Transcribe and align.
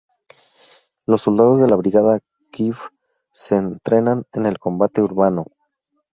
Los 1.05 1.21
soldados 1.21 1.59
de 1.59 1.67
la 1.67 1.75
Brigada 1.75 2.21
Kfir 2.51 2.73
se 3.29 3.55
entrenan 3.57 4.23
en 4.33 4.47
el 4.47 4.57
combate 4.57 5.03
urbano. 5.03 5.45